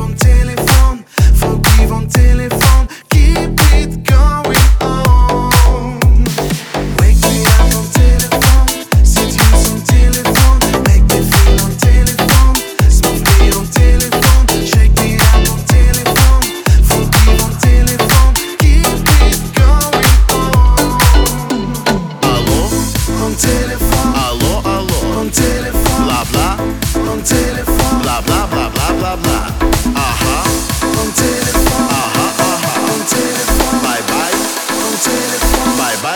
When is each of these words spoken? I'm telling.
I'm 0.00 0.14
telling. 0.14 0.59